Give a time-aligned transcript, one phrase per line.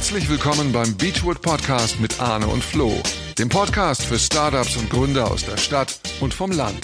[0.00, 2.90] Herzlich willkommen beim Beachwood Podcast mit Arne und Flo,
[3.38, 6.78] dem Podcast für Startups und Gründer aus der Stadt und vom Land.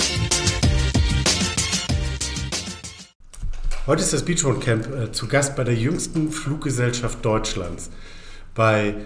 [3.87, 7.91] Heute ist das Beachwood Camp äh, zu Gast bei der jüngsten Fluggesellschaft Deutschlands,
[8.55, 8.97] bei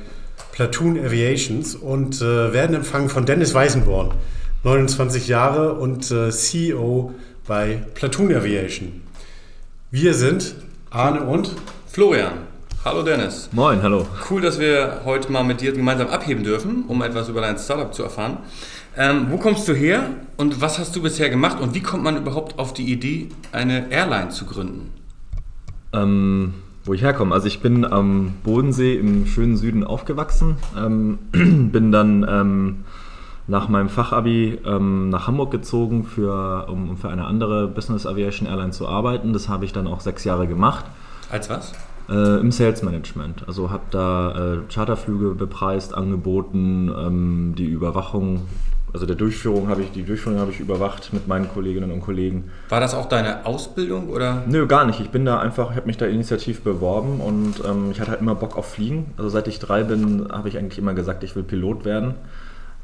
[0.50, 4.14] Platoon Aviations und äh, werden empfangen von Dennis Weißenborn,
[4.64, 7.14] 29 Jahre und äh, CEO
[7.46, 9.02] bei Platoon Aviation.
[9.92, 10.56] Wir sind
[10.90, 11.54] Arne und
[11.86, 12.49] Florian.
[12.82, 13.50] Hallo Dennis.
[13.52, 14.06] Moin, hallo.
[14.30, 17.92] Cool, dass wir heute mal mit dir gemeinsam abheben dürfen, um etwas über dein Startup
[17.92, 18.38] zu erfahren.
[18.96, 20.04] Ähm, wo kommst du her
[20.38, 23.92] und was hast du bisher gemacht und wie kommt man überhaupt auf die Idee, eine
[23.92, 24.94] Airline zu gründen?
[25.92, 26.54] Ähm,
[26.86, 27.34] wo ich herkomme.
[27.34, 32.84] Also ich bin am Bodensee im schönen Süden aufgewachsen, ähm, bin dann ähm,
[33.46, 38.70] nach meinem Fachabi ähm, nach Hamburg gezogen, für, um für eine andere Business Aviation Airline
[38.70, 39.34] zu arbeiten.
[39.34, 40.86] Das habe ich dann auch sechs Jahre gemacht.
[41.30, 41.74] Als was?
[42.10, 43.44] Äh, Im Sales Management.
[43.46, 48.42] Also habe da äh, Charterflüge bepreist, angeboten, ähm, die Überwachung,
[48.92, 52.50] also der Durchführung habe ich, die Durchführung habe ich überwacht mit meinen Kolleginnen und Kollegen.
[52.68, 54.42] War das auch deine Ausbildung oder?
[54.48, 54.98] Nö, gar nicht.
[54.98, 58.20] Ich bin da einfach, ich habe mich da initiativ beworben und ähm, ich hatte halt
[58.20, 59.12] immer Bock auf Fliegen.
[59.16, 62.14] Also seit ich drei bin, habe ich eigentlich immer gesagt, ich will Pilot werden.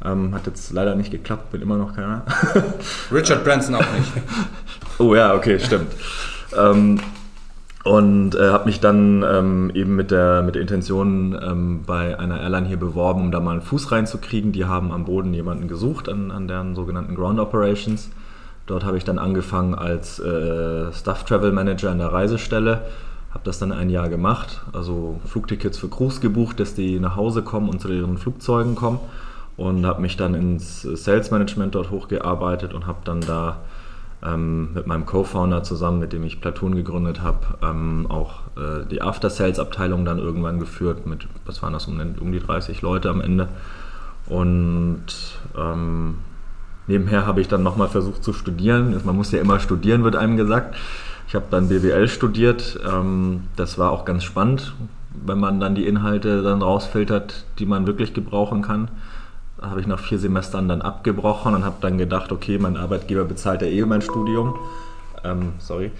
[0.05, 2.23] Ähm, hat jetzt leider nicht geklappt, bin immer noch keiner.
[3.11, 4.13] Richard Branson auch nicht.
[4.99, 5.91] oh ja, okay, stimmt.
[6.57, 7.01] ähm,
[7.87, 12.41] und äh, habe mich dann ähm, eben mit der, mit der Intention ähm, bei einer
[12.41, 14.51] Airline hier beworben, um da mal einen Fuß reinzukriegen.
[14.51, 18.11] Die haben am Boden jemanden gesucht an, an deren sogenannten Ground Operations.
[18.67, 22.83] Dort habe ich dann angefangen als äh, Staff Travel Manager in der Reisestelle.
[23.31, 27.43] Habe das dann ein Jahr gemacht, also Flugtickets für Crews gebucht, dass die nach Hause
[27.43, 28.98] kommen und zu ihren Flugzeugen kommen.
[29.56, 33.59] Und habe mich dann ins Sales Management dort hochgearbeitet und habe dann da
[34.27, 39.03] ähm, mit meinem Co-Founder zusammen, mit dem ich Platoon gegründet habe, ähm, auch äh, die
[39.03, 43.49] After-Sales-Abteilung dann irgendwann geführt mit, was waren das, um, um die 30 Leute am Ende.
[44.27, 45.07] Und
[45.57, 46.17] ähm,
[46.87, 49.00] nebenher habe ich dann nochmal versucht zu studieren.
[49.05, 50.77] Man muss ja immer studieren, wird einem gesagt.
[51.29, 52.81] Ich habe dann BWL studiert.
[52.87, 54.75] Ähm, das war auch ganz spannend,
[55.25, 58.89] wenn man dann die Inhalte dann rausfiltert, die man wirklich gebrauchen kann
[59.61, 63.62] habe ich nach vier Semestern dann abgebrochen und habe dann gedacht, okay, mein Arbeitgeber bezahlt
[63.62, 64.55] ja eh mein Studium.
[65.25, 65.91] Ähm, sorry.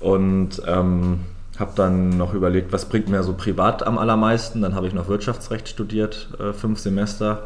[0.00, 1.20] Und ähm,
[1.58, 4.62] habe dann noch überlegt, was bringt mir so privat am allermeisten.
[4.62, 7.44] Dann habe ich noch Wirtschaftsrecht studiert, äh, fünf Semester.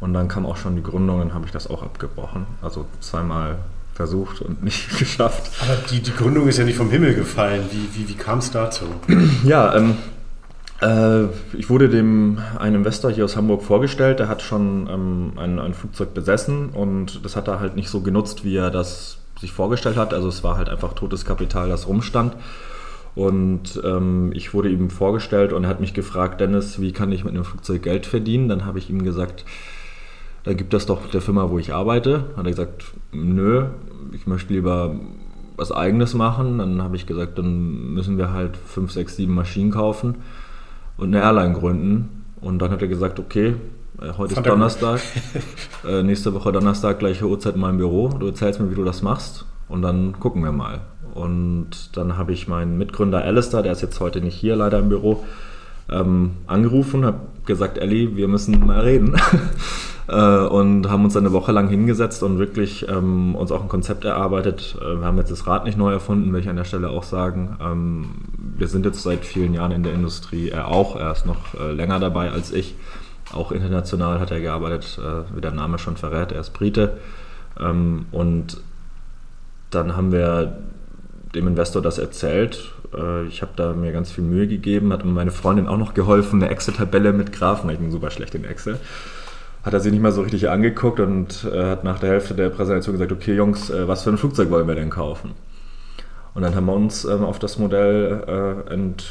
[0.00, 2.46] Und dann kam auch schon die Gründung, dann habe ich das auch abgebrochen.
[2.60, 3.58] Also zweimal
[3.94, 5.50] versucht und nicht geschafft.
[5.62, 7.64] Aber die, die Gründung ist ja nicht vom Himmel gefallen.
[7.70, 8.84] Wie, wie, wie kam es dazu?
[9.44, 9.94] Ja, ähm, äh,
[11.52, 15.74] ich wurde dem einem Investor hier aus Hamburg vorgestellt, der hat schon ähm, ein, ein,
[15.74, 19.96] Flugzeug besessen und das hat er halt nicht so genutzt, wie er das sich vorgestellt
[19.96, 20.12] hat.
[20.12, 22.36] Also es war halt einfach totes Kapital, das rumstand.
[23.14, 27.24] Und ähm, ich wurde ihm vorgestellt und er hat mich gefragt, Dennis, wie kann ich
[27.24, 28.48] mit einem Flugzeug Geld verdienen?
[28.48, 29.44] Dann habe ich ihm gesagt,
[30.44, 32.24] da gibt das doch der Firma, wo ich arbeite.
[32.36, 33.66] Hat er gesagt, nö,
[34.12, 34.96] ich möchte lieber
[35.56, 36.58] was eigenes machen.
[36.58, 40.16] Dann habe ich gesagt, dann müssen wir halt fünf, sechs, sieben Maschinen kaufen
[40.96, 42.24] und eine Airline gründen.
[42.40, 43.54] Und dann hat er gesagt, okay,
[44.00, 45.00] äh, heute Fand ist Donnerstag,
[45.88, 48.08] äh, nächste Woche Donnerstag, gleiche Uhrzeit in meinem Büro.
[48.08, 50.80] Du erzählst mir, wie du das machst und dann gucken wir mal.
[51.14, 54.88] Und dann habe ich meinen Mitgründer Alistair, der ist jetzt heute nicht hier leider im
[54.88, 55.24] Büro,
[55.90, 59.16] ähm, angerufen, habe gesagt, Ellie, wir müssen mal reden.
[60.08, 64.04] äh, und haben uns eine Woche lang hingesetzt und wirklich ähm, uns auch ein Konzept
[64.04, 64.76] erarbeitet.
[64.80, 67.04] Äh, wir haben jetzt das Rad nicht neu erfunden, will ich an der Stelle auch
[67.04, 67.56] sagen.
[67.60, 68.04] Ähm,
[68.56, 71.72] wir sind jetzt seit vielen Jahren in der Industrie, er auch, er ist noch äh,
[71.72, 72.74] länger dabei als ich.
[73.32, 76.98] Auch international hat er gearbeitet, äh, wie der Name schon verrät, er ist Brite.
[77.58, 78.58] Ähm, und
[79.70, 80.58] dann haben wir
[81.34, 82.72] dem Investor das erzählt.
[82.94, 86.42] Äh, ich habe da mir ganz viel Mühe gegeben, hat meine Freundin auch noch geholfen,
[86.42, 88.78] eine Excel-Tabelle mit Graphen, ich bin super schlecht in Excel.
[89.62, 92.48] Hat er sich nicht mal so richtig angeguckt und äh, hat nach der Hälfte der
[92.48, 95.32] Präsentation gesagt, okay Jungs, äh, was für ein Flugzeug wollen wir denn kaufen?
[96.34, 99.04] Und dann haben wir uns ähm, auf das Modell ent,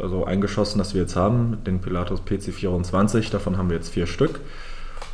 [0.00, 3.30] also eingeschossen, das wir jetzt haben, den Pilatus PC24.
[3.30, 4.40] Davon haben wir jetzt vier Stück.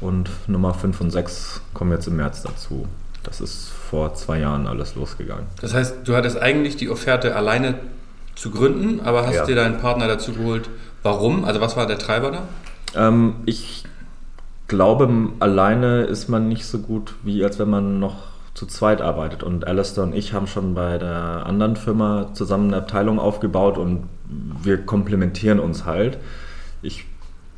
[0.01, 2.89] Und Nummer 5 und 6 kommen jetzt im März dazu.
[3.23, 5.47] Das ist vor zwei Jahren alles losgegangen.
[5.61, 7.77] Das heißt, du hattest eigentlich die Offerte alleine
[8.35, 9.47] zu gründen, aber hast ja.
[9.47, 10.69] dir deinen Partner dazu geholt.
[11.03, 11.45] Warum?
[11.45, 12.43] Also was war der Treiber da?
[12.95, 13.85] Ähm, ich
[14.69, 15.09] glaube,
[15.41, 19.43] alleine ist man nicht so gut, wie als wenn man noch zu zweit arbeitet.
[19.43, 24.09] Und Alistair und ich haben schon bei der anderen Firma zusammen eine Abteilung aufgebaut und
[24.63, 26.19] wir komplementieren uns halt.
[26.83, 27.07] Ich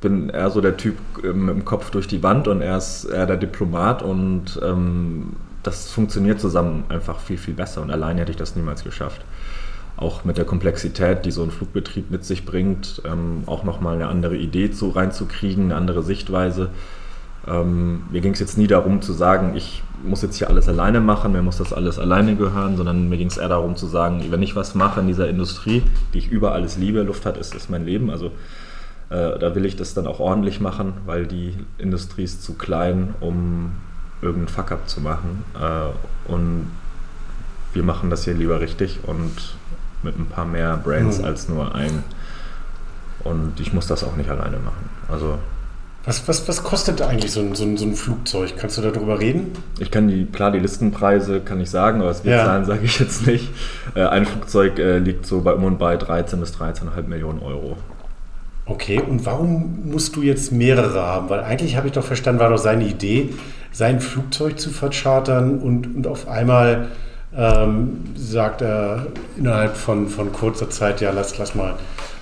[0.01, 3.05] bin eher so der Typ ähm, mit dem Kopf durch die Wand und er ist
[3.05, 8.31] eher der Diplomat und ähm, das funktioniert zusammen einfach viel, viel besser und alleine hätte
[8.31, 9.25] ich das niemals geschafft.
[9.97, 14.09] Auch mit der Komplexität, die so ein Flugbetrieb mit sich bringt, ähm, auch nochmal eine
[14.09, 16.71] andere Idee zu, reinzukriegen, eine andere Sichtweise.
[17.47, 21.01] Ähm, mir ging es jetzt nie darum zu sagen, ich muss jetzt hier alles alleine
[21.01, 24.25] machen, mir muss das alles alleine gehören, sondern mir ging es eher darum zu sagen,
[24.31, 25.83] wenn ich was mache in dieser Industrie,
[26.13, 28.27] die ich über alles liebe, Luftfahrt ist, ist mein Leben, also
[29.11, 33.15] äh, da will ich das dann auch ordentlich machen, weil die Industrie ist zu klein,
[33.21, 33.73] um
[34.23, 35.45] irgendeinen Fuck-up zu machen.
[35.55, 36.71] Äh, und
[37.75, 39.57] wir machen das hier lieber richtig und
[40.05, 41.25] mit ein paar mehr Brands mhm.
[41.25, 42.05] als nur ein.
[43.25, 44.91] Und ich muss das auch nicht alleine machen.
[45.11, 45.39] Also
[46.07, 48.55] was, was, was kostet eigentlich so ein, so, ein, so ein Flugzeug?
[48.59, 49.53] Kannst du darüber reden?
[49.79, 52.45] Ich kann die, klar, die Listenpreise kann ich sagen, aber was wir ja.
[52.45, 53.49] zahlen, sage ich jetzt nicht.
[53.95, 57.79] Äh, ein Flugzeug äh, liegt so bei um und bei 13 bis 13,5 Millionen Euro.
[58.67, 61.31] Okay, und warum musst du jetzt mehrere haben?
[61.31, 63.31] Weil eigentlich habe ich doch verstanden, war doch seine Idee,
[63.73, 66.89] sein Flugzeug zu verchartern und, und auf einmal
[67.37, 71.75] ähm, sagt er innerhalb von, von kurzer Zeit, ja, lass, lass mal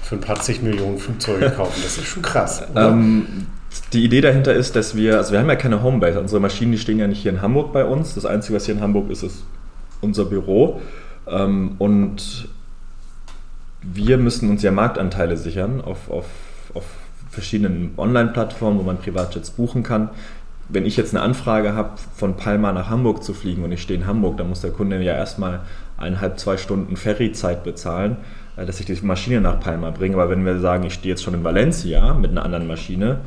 [0.03, 1.81] für ein paar zig Millionen Flugzeuge kaufen.
[1.82, 2.62] Das ist schon krass.
[2.76, 3.47] ähm,
[3.93, 6.20] die Idee dahinter ist, dass wir, also wir haben ja keine Homebase.
[6.20, 8.14] Unsere Maschinen, die stehen ja nicht hier in Hamburg bei uns.
[8.14, 9.44] Das Einzige, was hier in Hamburg ist, ist
[10.00, 10.81] unser Büro.
[11.26, 12.49] Ähm, und
[13.82, 16.26] wir müssen uns ja Marktanteile sichern auf, auf,
[16.75, 16.85] auf
[17.31, 20.11] verschiedenen Online-Plattformen, wo man Privatjets buchen kann.
[20.69, 23.99] Wenn ich jetzt eine Anfrage habe, von Palma nach Hamburg zu fliegen und ich stehe
[23.99, 25.61] in Hamburg, dann muss der Kunde ja erstmal
[25.99, 28.17] eineinhalb, zwei Stunden Ferryzeit bezahlen,
[28.56, 30.14] äh, dass ich die Maschine nach Palma bringe.
[30.14, 33.19] Aber wenn wir sagen, ich stehe jetzt schon in Valencia mit einer anderen Maschine,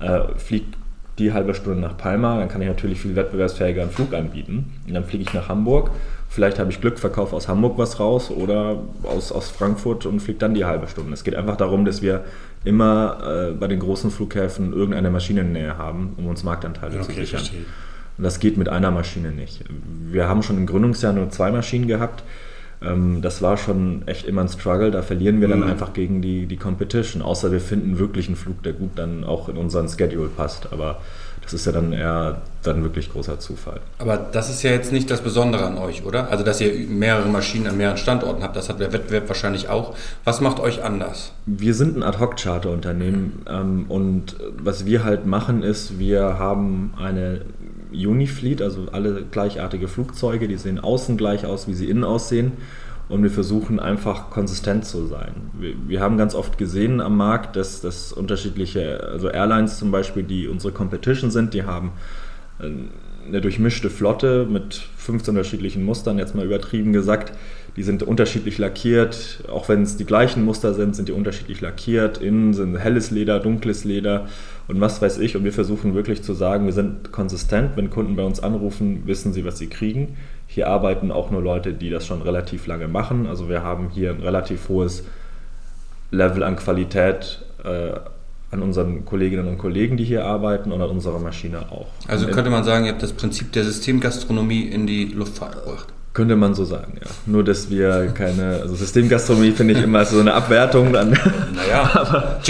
[0.00, 0.76] äh, fliegt
[1.18, 4.72] die halbe Stunde nach Palma, dann kann ich natürlich viel wettbewerbsfähiger einen Flug anbieten.
[4.86, 5.90] Und dann fliege ich nach Hamburg,
[6.30, 10.38] vielleicht habe ich Glück, verkaufe aus Hamburg was raus oder aus, aus Frankfurt und fliege
[10.38, 11.12] dann die halbe Stunde.
[11.12, 12.24] Es geht einfach darum, dass wir
[12.64, 17.40] immer äh, bei den großen Flughäfen irgendeine Maschinennähe haben, um uns Marktanteile okay, zu sichern.
[17.40, 17.64] Verstehe.
[18.16, 19.64] Und das geht mit einer Maschine nicht.
[20.10, 22.22] Wir haben schon im Gründungsjahr nur zwei Maschinen gehabt
[22.82, 24.90] ähm, das war schon echt immer ein Struggle.
[24.90, 25.70] Da verlieren wir dann mhm.
[25.70, 27.22] einfach gegen die, die Competition.
[27.22, 30.72] Außer wir finden wirklich einen Flug, der gut dann auch in unseren Schedule passt.
[30.72, 31.00] Aber
[31.42, 33.80] das ist ja dann eher dann wirklich großer Zufall.
[33.98, 36.30] Aber das ist ja jetzt nicht das Besondere an euch, oder?
[36.30, 39.96] Also, dass ihr mehrere Maschinen an mehreren Standorten habt, das hat der Wettbewerb wahrscheinlich auch.
[40.24, 41.32] Was macht euch anders?
[41.46, 47.40] Wir sind ein Ad-Hoc-Charter-Unternehmen ähm, und was wir halt machen ist, wir haben eine
[47.92, 52.52] Unifleet, also alle gleichartige Flugzeuge, die sehen außen gleich aus, wie sie innen aussehen.
[53.08, 55.34] Und wir versuchen einfach konsistent zu sein.
[55.58, 60.22] Wir, wir haben ganz oft gesehen am Markt, dass, dass unterschiedliche, also Airlines zum Beispiel,
[60.22, 61.90] die unsere Competition sind, die haben
[62.60, 62.70] äh,
[63.26, 67.32] eine durchmischte Flotte mit 15 unterschiedlichen Mustern, jetzt mal übertrieben gesagt.
[67.76, 72.18] Die sind unterschiedlich lackiert, auch wenn es die gleichen Muster sind, sind die unterschiedlich lackiert.
[72.18, 74.28] Innen sind helles Leder, dunkles Leder
[74.70, 75.36] und was weiß ich.
[75.36, 77.76] Und wir versuchen wirklich zu sagen, wir sind konsistent.
[77.76, 80.16] Wenn Kunden bei uns anrufen, wissen sie, was sie kriegen.
[80.46, 83.26] Hier arbeiten auch nur Leute, die das schon relativ lange machen.
[83.26, 85.04] Also wir haben hier ein relativ hohes
[86.12, 87.98] Level an Qualität äh,
[88.52, 91.86] an unseren Kolleginnen und Kollegen, die hier arbeiten und an unserer Maschine auch.
[92.08, 95.88] Also könnte man sagen, ihr habt das Prinzip der Systemgastronomie in die Luftfahrt gebracht.
[96.12, 97.08] Könnte man so sagen, ja.
[97.26, 100.92] Nur, dass wir keine, also Systemgastronomie finde ich immer so eine Abwertung.
[100.92, 101.10] Dann,
[101.54, 102.40] naja, aber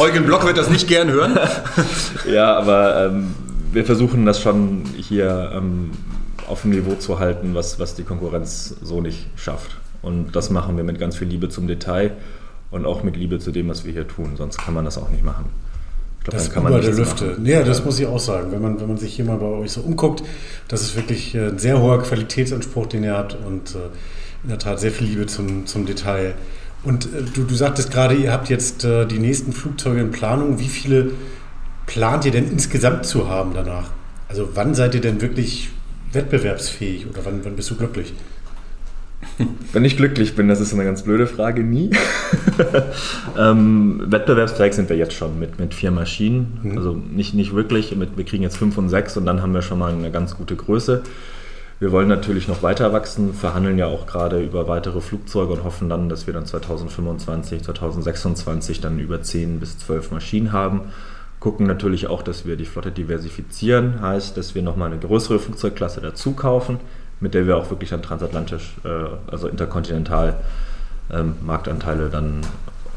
[0.00, 1.38] Eugen Block wird das nicht gern hören.
[2.32, 3.34] ja, aber ähm,
[3.72, 5.90] wir versuchen das schon hier ähm,
[6.48, 9.76] auf dem Niveau zu halten, was, was die Konkurrenz so nicht schafft.
[10.00, 12.12] Und das machen wir mit ganz viel Liebe zum Detail
[12.70, 14.32] und auch mit Liebe zu dem, was wir hier tun.
[14.36, 15.44] Sonst kann man das auch nicht machen.
[16.24, 17.24] Glaub, das kann man der Lüfte.
[17.24, 17.46] Machen.
[17.46, 18.52] Ja, das muss ich auch sagen.
[18.52, 20.22] Wenn man, wenn man sich hier mal bei euch so umguckt,
[20.68, 23.78] das ist wirklich äh, ein sehr hoher Qualitätsanspruch, den ihr habt und äh,
[24.42, 26.34] in der Tat sehr viel Liebe zum, zum Detail.
[26.82, 30.58] Und äh, du, du sagtest gerade, ihr habt jetzt die nächsten Flugzeuge in Planung.
[30.58, 31.12] Wie viele
[31.86, 33.90] plant ihr denn insgesamt zu haben danach?
[34.28, 35.70] Also wann seid ihr denn wirklich
[36.12, 38.14] wettbewerbsfähig oder wann, wann bist du glücklich?
[39.72, 41.90] Wenn ich glücklich bin, das ist eine ganz blöde Frage, nie.
[43.38, 46.60] ähm, wettbewerbsfähig sind wir jetzt schon mit, mit vier Maschinen.
[46.62, 46.78] Mhm.
[46.78, 49.62] Also nicht, nicht wirklich, mit, wir kriegen jetzt fünf und sechs und dann haben wir
[49.62, 51.02] schon mal eine ganz gute Größe.
[51.78, 55.88] Wir wollen natürlich noch weiter wachsen, verhandeln ja auch gerade über weitere Flugzeuge und hoffen
[55.88, 60.82] dann, dass wir dann 2025, 2026 dann über zehn bis zwölf Maschinen haben.
[61.38, 66.02] Gucken natürlich auch, dass wir die Flotte diversifizieren, heißt, dass wir nochmal eine größere Flugzeugklasse
[66.02, 66.80] dazu kaufen
[67.20, 68.88] mit der wir auch wirklich dann transatlantisch, äh,
[69.30, 70.36] also interkontinental
[71.12, 72.40] ähm, Marktanteile dann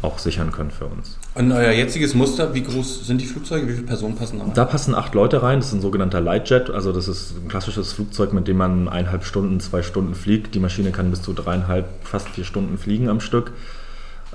[0.02, 1.18] auch sichern können für uns.
[1.34, 3.68] Und euer jetziges Muster, wie groß sind die Flugzeuge?
[3.68, 4.54] Wie viele Personen passen da rein?
[4.54, 5.60] Da passen acht Leute rein.
[5.60, 6.70] Das ist ein sogenannter Lightjet.
[6.70, 10.56] Also das ist ein klassisches Flugzeug, mit dem man eineinhalb Stunden, zwei Stunden fliegt.
[10.56, 13.52] Die Maschine kann bis zu dreieinhalb, fast vier Stunden fliegen am Stück.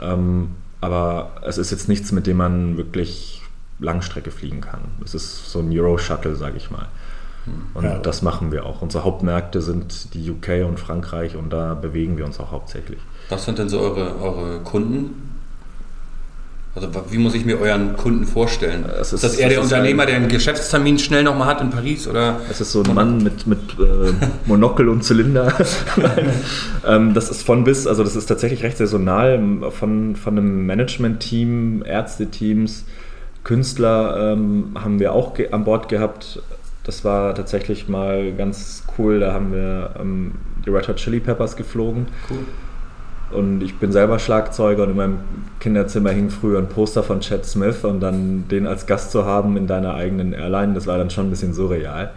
[0.01, 3.43] Ähm, aber es ist jetzt nichts, mit dem man wirklich
[3.79, 4.81] Langstrecke fliegen kann.
[5.05, 6.87] Es ist so ein Euro-Shuttle, sage ich mal.
[7.75, 7.99] Und ja.
[7.99, 8.83] das machen wir auch.
[8.83, 12.99] Unsere Hauptmärkte sind die UK und Frankreich und da bewegen wir uns auch hauptsächlich.
[13.29, 15.29] Was sind denn so eure, eure Kunden?
[16.75, 18.85] Also wie muss ich mir euren Kunden vorstellen?
[18.85, 22.07] Es ist, ist- das eher der Unternehmer, der einen Geschäftstermin schnell nochmal hat in Paris?
[22.07, 22.41] Oder?
[22.51, 24.13] Es ist so ein Mann mit, mit äh,
[24.47, 25.53] Monokel und Zylinder.
[26.87, 29.41] Ähm, das ist von bis, also das ist tatsächlich recht saisonal.
[29.71, 32.85] Von, von einem Management-Team, Ärzteteams,
[33.45, 36.41] Künstler ähm, haben wir auch an Bord gehabt.
[36.89, 39.21] Das war tatsächlich mal ganz cool.
[39.21, 40.33] Da haben wir ähm,
[40.65, 42.07] die Red Hot Chili Peppers geflogen.
[42.31, 42.39] Cool.
[43.31, 45.19] Und ich bin selber Schlagzeuger und in meinem
[45.61, 49.59] Kinderzimmer hing früher ein Poster von Chad Smith und dann den als Gast zu haben
[49.59, 52.11] in deiner eigenen Airline, das war dann schon ein bisschen surreal.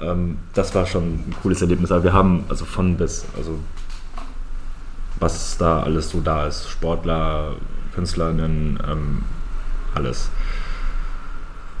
[0.00, 1.92] Ähm, das war schon ein cooles Erlebnis.
[1.92, 3.58] Aber wir haben also von bis, also
[5.20, 7.56] was da alles so da ist, Sportler,
[7.94, 9.22] Künstlerinnen, ähm,
[9.94, 10.30] alles.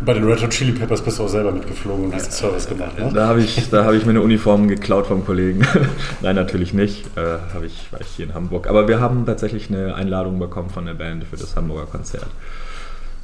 [0.00, 2.96] Bei den Red Hot Chili Peppers bist du auch selber mitgeflogen und hast Service gemacht,
[2.96, 3.10] ne?
[3.12, 5.66] Da habe ich, da habe ich mir eine Uniform geklaut vom Kollegen.
[6.22, 7.04] Nein, natürlich nicht.
[7.16, 8.68] Äh, ich, war ich hier in Hamburg.
[8.68, 12.28] Aber wir haben tatsächlich eine Einladung bekommen von der Band für das Hamburger Konzert.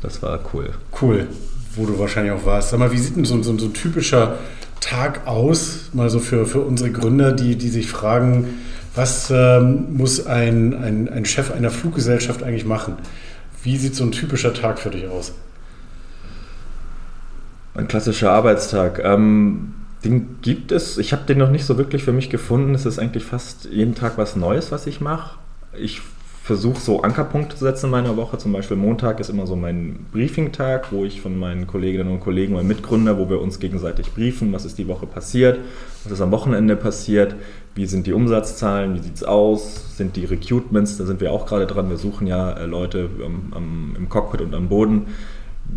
[0.03, 0.71] Das war cool.
[1.01, 1.29] Cool,
[1.77, 2.71] wo du wahrscheinlich auch warst.
[2.71, 4.39] Sag mal, wie sieht denn so, so, so ein typischer
[4.81, 5.91] Tag aus?
[5.93, 8.49] Mal so für, für unsere Gründer, die, die sich fragen,
[8.97, 12.97] was ähm, muss ein, ein, ein Chef einer Fluggesellschaft eigentlich machen?
[13.63, 15.33] Wie sieht so ein typischer Tag für dich aus?
[17.75, 19.01] Ein klassischer Arbeitstag.
[19.05, 20.99] Ähm, den gibt es.
[20.99, 22.75] Ich habe den noch nicht so wirklich für mich gefunden.
[22.75, 25.39] Es ist eigentlich fast jeden Tag was Neues, was ich mache.
[25.77, 26.01] Ich
[26.45, 28.37] versuche so Ankerpunkte zu setzen in meiner Woche.
[28.37, 32.53] Zum Beispiel Montag ist immer so mein Briefing-Tag, wo ich von meinen Kolleginnen und Kollegen,
[32.53, 35.59] meinen Mitgründer, wo wir uns gegenseitig briefen, was ist die Woche passiert,
[36.05, 37.35] was ist am Wochenende passiert,
[37.75, 41.47] wie sind die Umsatzzahlen, wie sieht es aus, sind die Recruitments, da sind wir auch
[41.47, 41.89] gerade dran.
[41.89, 45.07] Wir suchen ja äh, Leute am, im Cockpit und am Boden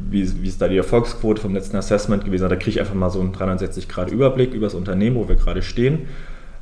[0.10, 2.50] wie, wie ist da die Erfolgsquote vom letzten Assessment gewesen?
[2.50, 6.08] Da kriege ich einfach mal so einen 360-Grad-Überblick über das Unternehmen, wo wir gerade stehen.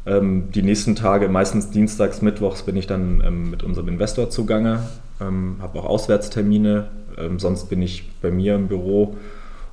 [0.05, 4.81] Ähm, die nächsten Tage, meistens dienstags, mittwochs, bin ich dann ähm, mit unserem Investor zugange,
[5.19, 6.87] ähm, habe auch Auswärtstermine,
[7.17, 9.15] ähm, sonst bin ich bei mir im Büro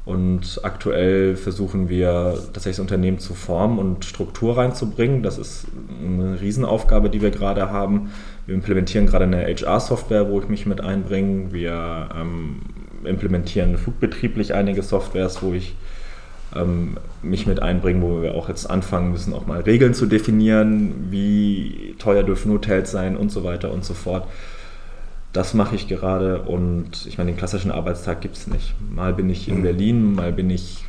[0.04, 5.22] und aktuell versuchen wir tatsächlich das Unternehmen zu formen und Struktur reinzubringen.
[5.22, 5.66] Das ist
[6.04, 8.10] eine Riesenaufgabe, die wir gerade haben.
[8.46, 11.52] Wir implementieren gerade eine HR-Software, wo ich mich mit einbringe.
[11.52, 12.62] Wir ähm,
[13.04, 15.74] implementieren flugbetrieblich einige Softwares, wo ich
[16.54, 21.10] ähm, mich mit einbringe, wo wir auch jetzt anfangen müssen, auch mal Regeln zu definieren,
[21.10, 24.26] wie teuer dürfen Hotels sein und so weiter und so fort.
[25.32, 28.74] Das mache ich gerade und ich meine, den klassischen Arbeitstag gibt es nicht.
[28.90, 30.84] Mal bin ich in Berlin, mal bin ich,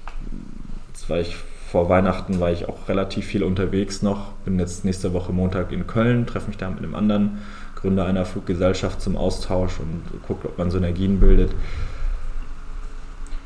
[0.89, 1.37] jetzt war ich
[1.71, 5.87] vor Weihnachten, war ich auch relativ viel unterwegs noch, bin jetzt nächste Woche Montag in
[5.87, 7.37] Köln, treffe mich da mit einem anderen
[7.75, 11.51] Gründer einer Fluggesellschaft zum Austausch und gucke, ob man Synergien bildet.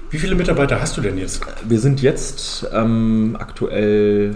[0.09, 1.41] Wie viele Mitarbeiter hast du denn jetzt?
[1.67, 4.35] Wir sind jetzt ähm, aktuell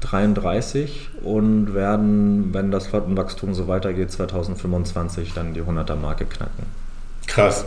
[0.00, 6.66] 33 und werden, wenn das Flottenwachstum so weitergeht, 2025 dann die 100er-Marke knacken.
[7.26, 7.64] Krass.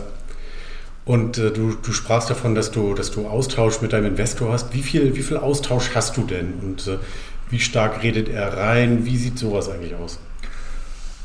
[1.06, 4.74] Und äh, du, du sprachst davon, dass du, dass du Austausch mit deinem Investor hast.
[4.74, 6.54] Wie viel, wie viel Austausch hast du denn?
[6.62, 6.98] Und äh,
[7.48, 9.06] wie stark redet er rein?
[9.06, 10.18] Wie sieht sowas eigentlich aus?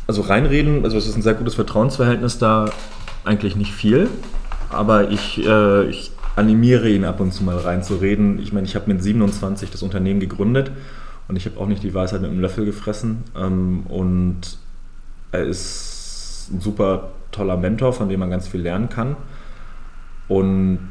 [0.07, 2.71] Also reinreden, also es ist ein sehr gutes Vertrauensverhältnis da,
[3.25, 4.09] eigentlich nicht viel,
[4.75, 8.39] aber ich, äh, ich animiere ihn ab und zu mal reinzureden.
[8.39, 10.71] Ich meine, ich habe mit 27 das Unternehmen gegründet
[11.27, 13.23] und ich habe auch nicht die Weisheit mit einem Löffel gefressen.
[13.37, 14.57] Ähm, und
[15.31, 19.15] er ist ein super toller Mentor, von dem man ganz viel lernen kann.
[20.27, 20.89] Und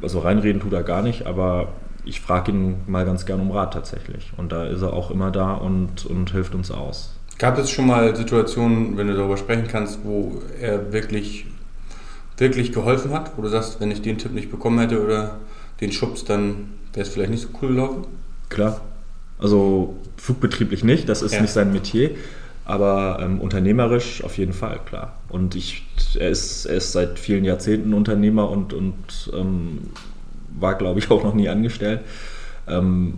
[0.00, 1.68] also reinreden tut er gar nicht, aber
[2.04, 4.32] ich frage ihn mal ganz gern um Rat tatsächlich.
[4.36, 7.16] Und da ist er auch immer da und, und hilft uns aus.
[7.38, 11.46] Gab es schon mal Situationen, wenn du darüber sprechen kannst, wo er wirklich,
[12.38, 13.32] wirklich geholfen hat?
[13.36, 15.38] Wo du sagst, wenn ich den Tipp nicht bekommen hätte oder
[15.80, 18.04] den Schubs, dann wäre es vielleicht nicht so cool gelaufen?
[18.48, 18.80] Klar.
[19.38, 21.40] Also flugbetrieblich nicht, das ist Ja.
[21.42, 22.12] nicht sein Metier,
[22.64, 25.16] aber ähm, unternehmerisch auf jeden Fall, klar.
[25.28, 25.84] Und ich,
[26.14, 28.94] er, ist, er ist seit vielen Jahrzehnten Unternehmer und, und
[29.34, 29.78] ähm,
[30.58, 32.00] war, glaube ich, auch noch nie angestellt.
[32.68, 33.14] Ähm,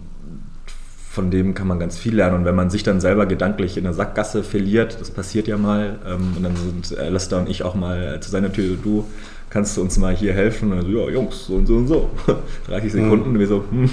[1.14, 2.38] von dem kann man ganz viel lernen.
[2.38, 6.00] Und wenn man sich dann selber gedanklich in der Sackgasse verliert, das passiert ja mal,
[6.06, 9.04] ähm, und dann sind Alastair und ich auch mal zu seiner Tür, du
[9.48, 10.72] kannst du uns mal hier helfen?
[10.72, 12.10] Und dann so, ja, Jungs, so und so und so.
[12.66, 13.88] 30 Sekunden, und wir so, hm,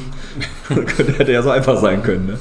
[1.17, 2.25] hätte ja so einfach sein können.
[2.25, 2.39] Ne?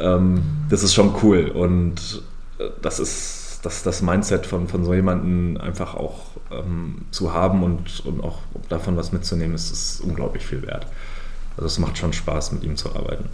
[0.00, 1.50] Ähm, das ist schon cool.
[1.52, 2.22] Und
[2.58, 7.62] äh, das ist das, das Mindset von, von so jemandem einfach auch ähm, zu haben
[7.62, 8.38] und, und auch
[8.70, 10.86] davon was mitzunehmen, ist, ist unglaublich viel wert.
[11.58, 13.28] Also es macht schon Spaß, mit ihm zu arbeiten.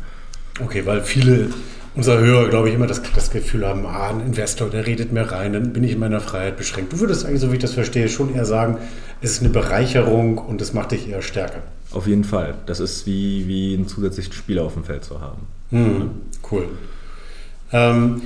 [0.65, 1.51] Okay, weil viele
[1.95, 5.23] unserer Hörer, glaube ich, immer das, das Gefühl haben, ah, ein Investor, der redet mir
[5.31, 6.93] rein, dann bin ich in meiner Freiheit beschränkt.
[6.93, 8.79] Du würdest eigentlich, so wie ich das verstehe, schon eher sagen,
[9.21, 11.63] es ist eine Bereicherung und es macht dich eher stärker.
[11.93, 12.55] Auf jeden Fall.
[12.67, 15.43] Das ist wie, wie einen zusätzlichen Spieler auf dem Feld zu haben.
[15.71, 16.11] Hm,
[16.51, 16.69] cool.
[17.73, 18.23] Ähm,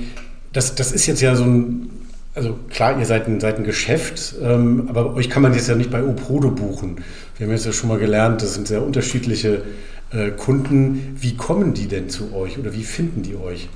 [0.53, 1.89] das, das ist jetzt ja so ein,
[2.35, 5.75] also klar, ihr seid ein, seid ein Geschäft, ähm, aber euch kann man jetzt ja
[5.75, 6.97] nicht bei Oprodo buchen.
[7.37, 9.63] Wir haben jetzt ja schon mal gelernt, das sind sehr unterschiedliche
[10.11, 11.17] äh, Kunden.
[11.19, 13.67] Wie kommen die denn zu euch oder wie finden die euch?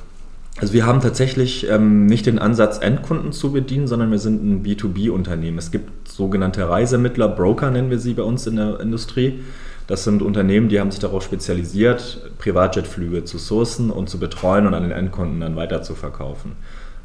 [0.61, 4.63] Also wir haben tatsächlich ähm, nicht den Ansatz, Endkunden zu bedienen, sondern wir sind ein
[4.63, 5.57] B2B-Unternehmen.
[5.57, 9.39] Es gibt sogenannte Reisemittler, Broker nennen wir sie bei uns in der Industrie.
[9.87, 14.73] Das sind Unternehmen, die haben sich darauf spezialisiert, Privatjetflüge zu sourcen und zu betreuen und
[14.73, 16.53] an den Endkunden dann weiter zu verkaufen.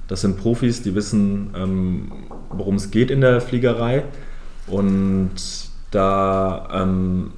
[0.07, 2.13] Das sind Profis, die wissen, ähm,
[2.51, 4.05] worum es geht in der Fliegerei.
[4.67, 5.33] Und
[5.95, 7.33] da ähm,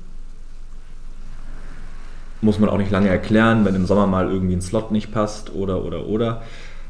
[2.40, 5.54] muss man auch nicht lange erklären, wenn im Sommer mal irgendwie ein Slot nicht passt
[5.54, 6.42] oder oder oder.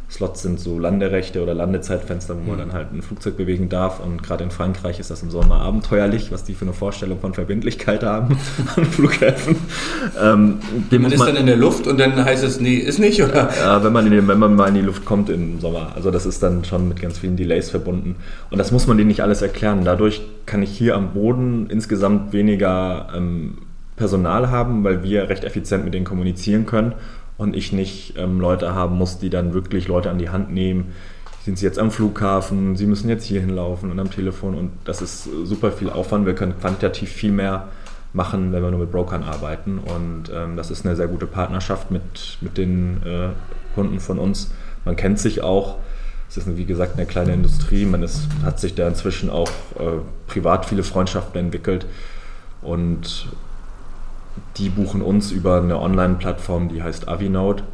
[0.08, 2.58] Slots sind so Landerechte oder Landezeitfenster, wo man mhm.
[2.58, 3.98] dann halt ein Flugzeug bewegen darf.
[3.98, 7.34] Und gerade in Frankreich ist das im Sommer abenteuerlich, was die für eine Vorstellung von
[7.34, 8.38] Verbindlichkeit haben
[8.76, 9.56] an Flughäfen.
[10.22, 10.58] Ähm,
[10.90, 13.50] man ist man, dann in der Luft und dann heißt es, nee, ist nicht, oder?
[13.58, 15.92] Ja, wenn man, den, wenn man mal in die Luft kommt im Sommer.
[15.96, 18.14] Also das ist dann schon mit ganz vielen Delays verbunden.
[18.50, 19.84] Und das muss man denen nicht alles erklären.
[19.84, 23.58] Dadurch kann ich hier am Boden insgesamt weniger ähm,
[23.96, 26.94] Personal haben, weil wir recht effizient mit denen kommunizieren können
[27.38, 30.93] und ich nicht ähm, Leute haben muss, die dann wirklich Leute an die Hand nehmen.
[31.45, 35.00] Sind sie jetzt am Flughafen, sie müssen jetzt hier hinlaufen und am Telefon und das
[35.00, 36.26] ist super viel Aufwand.
[36.26, 37.69] Wir können quantitativ viel mehr
[38.12, 41.90] machen, wenn wir nur mit Brokern arbeiten und ähm, das ist eine sehr gute Partnerschaft
[41.90, 43.28] mit, mit den äh,
[43.75, 44.50] Kunden von uns.
[44.85, 45.76] Man kennt sich auch.
[46.28, 47.85] Es ist, wie gesagt, eine kleine Industrie.
[47.85, 51.87] Man ist, hat sich da inzwischen auch äh, privat viele Freundschaften entwickelt.
[52.62, 53.28] Und
[54.57, 57.64] die buchen uns über eine Online-Plattform, die heißt Avinode.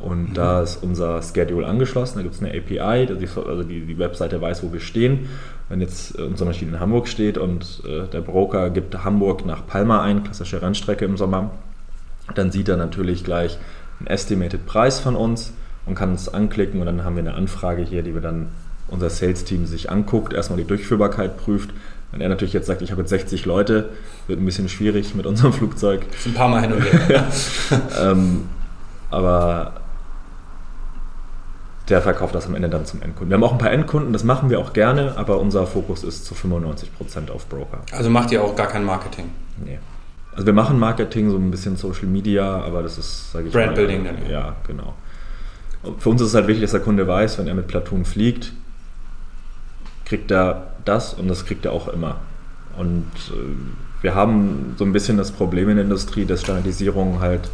[0.00, 0.34] Und mhm.
[0.34, 2.16] da ist unser Schedule angeschlossen.
[2.16, 5.28] Da gibt es eine API, also die, die Webseite weiß, wo wir stehen.
[5.68, 10.02] Wenn jetzt unsere Maschine in Hamburg steht und äh, der Broker gibt Hamburg nach Palma
[10.02, 11.52] ein, klassische Rennstrecke im Sommer,
[12.34, 13.58] dann sieht er natürlich gleich
[13.98, 15.52] einen Estimated Preis von uns
[15.86, 18.48] und kann es anklicken und dann haben wir eine Anfrage hier, die wir dann
[18.88, 21.70] unser Sales-Team sich anguckt, erstmal die Durchführbarkeit prüft
[22.14, 23.90] wenn er natürlich jetzt sagt, ich habe jetzt 60 Leute,
[24.28, 26.06] wird ein bisschen schwierig mit unserem Flugzeug.
[26.16, 27.26] Ist ein paar Mal hin und her.
[28.00, 28.48] ähm,
[29.10, 29.72] aber
[31.88, 33.30] der verkauft das am Ende dann zum Endkunden.
[33.30, 36.24] Wir haben auch ein paar Endkunden, das machen wir auch gerne, aber unser Fokus ist
[36.24, 37.80] zu 95% auf Broker.
[37.90, 39.30] Also macht ihr auch gar kein Marketing?
[39.64, 39.80] Nee.
[40.32, 44.04] Also wir machen Marketing, so ein bisschen Social Media, aber das ist, sage ich Brandbuilding
[44.04, 44.30] dann.
[44.30, 44.94] Ja, genau.
[45.98, 48.52] Für uns ist es halt wichtig, dass der Kunde weiß, wenn er mit Platoon fliegt,
[50.04, 52.16] kriegt er das und das kriegt er auch immer.
[52.76, 57.48] Und äh, wir haben so ein bisschen das Problem in der Industrie, dass Standardisierung halt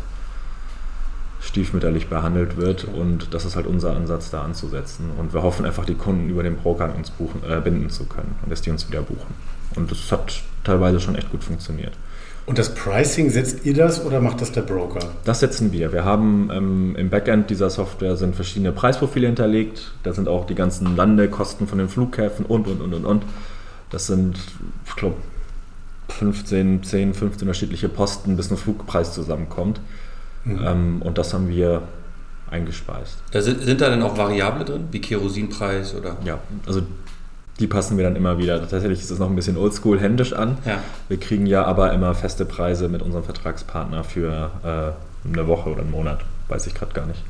[1.40, 5.10] stiefmütterlich behandelt wird und das ist halt unser Ansatz, da anzusetzen.
[5.16, 8.34] Und wir hoffen einfach, die Kunden über den Broker uns buchen, äh, binden zu können
[8.42, 9.34] und dass die uns wieder buchen.
[9.74, 11.96] Und das hat teilweise schon echt gut funktioniert.
[12.46, 15.00] Und das Pricing, setzt ihr das oder macht das der Broker?
[15.24, 15.92] Das setzen wir.
[15.92, 19.92] Wir haben ähm, im Backend dieser Software sind verschiedene Preisprofile hinterlegt.
[20.02, 23.22] Da sind auch die ganzen Landekosten von den Flughäfen und, und, und, und, und.
[23.90, 24.38] Das sind,
[24.86, 25.16] ich glaube,
[26.08, 29.80] 15, 10, 15 unterschiedliche Posten, bis ein Flugpreis zusammenkommt.
[30.44, 30.60] Mhm.
[30.64, 31.82] Ähm, und das haben wir
[32.50, 33.18] eingespeist.
[33.30, 36.16] Da sind, sind da denn auch Variable drin, wie Kerosinpreis oder?
[36.24, 36.82] Ja, also
[37.60, 38.58] die passen wir dann immer wieder.
[38.58, 40.58] Tatsächlich ist es noch ein bisschen oldschool händisch an.
[40.64, 40.82] Ja.
[41.08, 45.82] Wir kriegen ja aber immer feste Preise mit unserem Vertragspartner für äh, eine Woche oder
[45.82, 46.20] einen Monat.
[46.48, 47.22] Weiß ich gerade gar nicht.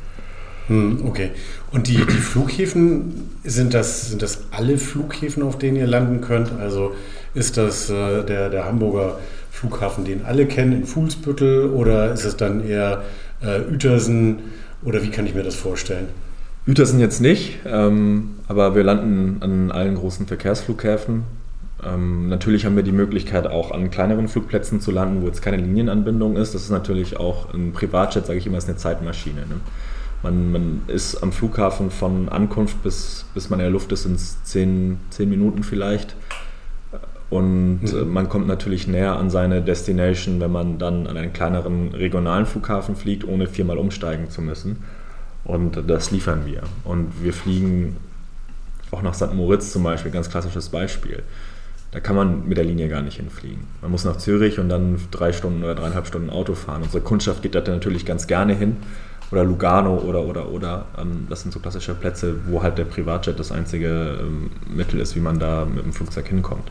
[0.68, 1.32] Hm, okay.
[1.72, 6.52] Und die, die Flughäfen, sind das, sind das alle Flughäfen, auf denen ihr landen könnt?
[6.60, 6.94] Also
[7.34, 9.18] ist das äh, der, der Hamburger
[9.50, 13.02] Flughafen, den alle kennen, in Fuhlsbüttel oder ist es dann eher
[13.42, 14.38] äh, Uetersen
[14.84, 16.08] oder wie kann ich mir das vorstellen?
[16.66, 21.24] Uetersen jetzt nicht, ähm, aber wir landen an allen großen Verkehrsflughäfen.
[21.82, 25.56] Ähm, natürlich haben wir die Möglichkeit, auch an kleineren Flugplätzen zu landen, wo jetzt keine
[25.56, 26.54] Linienanbindung ist.
[26.54, 29.40] Das ist natürlich auch ein Privatjet, sage ich immer, ist eine Zeitmaschine.
[29.40, 29.60] Ne?
[30.22, 34.16] Man, man, ist am Flughafen von Ankunft bis, bis man in der Luft ist, sind
[34.16, 36.14] es zehn, zehn Minuten vielleicht.
[37.30, 38.12] Und mhm.
[38.12, 42.96] man kommt natürlich näher an seine Destination, wenn man dann an einen kleineren regionalen Flughafen
[42.96, 44.82] fliegt, ohne viermal umsteigen zu müssen.
[45.50, 46.62] Und das liefern wir.
[46.84, 47.96] Und wir fliegen
[48.92, 49.34] auch nach St.
[49.34, 51.24] Moritz zum Beispiel, ganz klassisches Beispiel.
[51.90, 53.66] Da kann man mit der Linie gar nicht hinfliegen.
[53.82, 56.82] Man muss nach Zürich und dann drei Stunden oder dreieinhalb Stunden Auto fahren.
[56.82, 58.76] Unsere Kundschaft geht da natürlich ganz gerne hin.
[59.32, 60.86] Oder Lugano oder, oder, oder.
[60.96, 65.16] Ähm, das sind so klassische Plätze, wo halt der Privatjet das einzige ähm, Mittel ist,
[65.16, 66.70] wie man da mit dem Flugzeug hinkommt.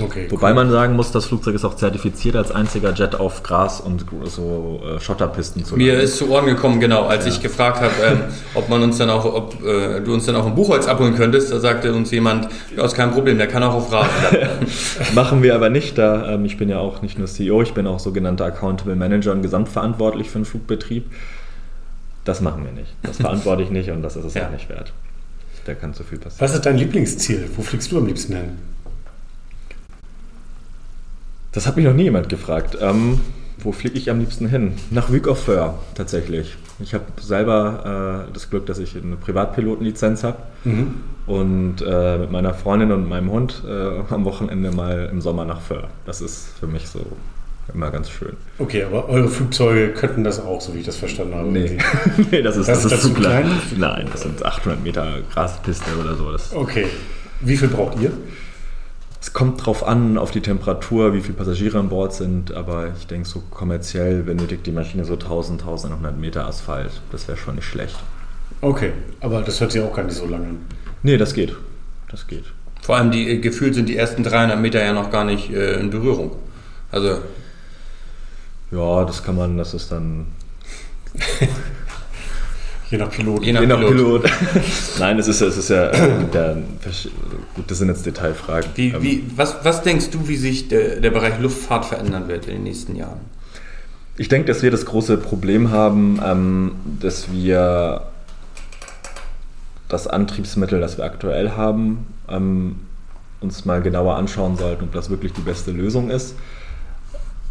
[0.00, 0.54] Okay, Wobei cool.
[0.54, 4.80] man sagen muss, das Flugzeug ist auch zertifiziert als einziger Jet auf Gras und so
[4.86, 7.32] äh, Schotterpisten zu Mir ist zu Ohren gekommen, genau, als ja.
[7.32, 8.20] ich gefragt habe, ähm,
[8.54, 11.52] ob man uns dann auch, ob äh, du uns dann auch ein Buchholz abholen könntest,
[11.52, 14.38] da sagte uns jemand, ja, ist kein Problem, der kann auch auf Rasen.
[15.14, 17.86] Machen wir aber nicht, da ähm, ich bin ja auch nicht nur CEO, ich bin
[17.86, 21.04] auch sogenannter Accountable Manager und gesamtverantwortlich für den Flugbetrieb.
[22.24, 22.94] Das machen wir nicht.
[23.02, 24.46] Das verantworte ich nicht und das ist es Ja.
[24.46, 24.92] auch nicht wert.
[25.66, 26.40] Da kann zu viel passieren.
[26.40, 27.48] Was ist dein Lieblingsziel?
[27.56, 28.58] Wo fliegst du am liebsten hin?
[31.52, 32.78] Das hat mich noch nie jemand gefragt.
[32.80, 33.20] Ähm,
[33.58, 34.72] wo fliege ich am liebsten hin?
[34.90, 36.56] Nach Wyk auf Föhr tatsächlich.
[36.80, 40.38] Ich habe selber äh, das Glück, dass ich eine Privatpilotenlizenz habe
[41.26, 45.60] und äh, mit meiner Freundin und meinem Hund äh, am Wochenende mal im Sommer nach
[45.60, 45.88] Föhr.
[46.06, 47.00] Das ist für mich so
[47.72, 48.36] immer ganz schön.
[48.58, 51.48] Okay, aber eure Flugzeuge könnten das auch, so wie ich das verstanden habe.
[51.48, 51.78] Nee,
[52.32, 53.44] nee das ist, Das das ist dazu zu klein.
[53.44, 53.60] klein?
[53.76, 56.32] Nein, das sind 800 Meter Graspiste oder so.
[56.32, 56.86] Das, Okay.
[57.40, 58.12] Wie viel braucht ihr?
[59.22, 63.06] Es kommt drauf an, auf die Temperatur, wie viele Passagiere an Bord sind, aber ich
[63.06, 66.90] denke, so kommerziell benötigt die Maschine so 1000, 1100 Meter Asphalt.
[67.12, 67.94] Das wäre schon nicht schlecht.
[68.60, 70.58] Okay, aber das hört sich auch gar nicht so lange an.
[71.04, 71.54] Nee, das geht.
[72.10, 72.46] Das geht.
[72.80, 75.78] Vor allem die, äh, gefühlt sind die ersten 300 Meter ja noch gar nicht äh,
[75.78, 76.32] in Berührung.
[76.90, 77.18] Also,
[78.72, 80.26] Ja, das kann man, das ist dann
[82.92, 83.42] Je nach Pilot.
[83.42, 84.22] Je nach je nach Pilot.
[84.24, 84.30] Pilot.
[84.98, 86.58] Nein, es ist, ja- es ist ja äh, der,
[87.56, 88.70] gut, das sind jetzt Detailfragen.
[88.74, 92.46] wie, Ähm, wie, was, was denkst du, wie sich der, der Bereich Luftfahrt verändern wird
[92.46, 93.20] in den nächsten Jahren?
[94.18, 98.02] Ich denke, dass wir das große Problem haben, ähm, dass wir
[99.88, 102.76] das Antriebsmittel, das wir aktuell haben, ähm,
[103.40, 106.34] uns mal genauer anschauen sollten, ob das wirklich die beste Lösung ist.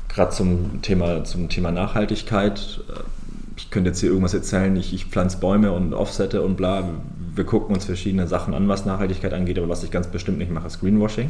[0.08, 2.82] Gerade zum Thema, zum Thema Nachhaltigkeit.
[3.62, 6.89] Ich könnte jetzt hier irgendwas erzählen, ich, ich pflanze Bäume und offsette und bla.
[7.36, 10.52] Wir gucken uns verschiedene Sachen an, was Nachhaltigkeit angeht, aber was ich ganz bestimmt nicht
[10.52, 11.30] mache, ist Greenwashing.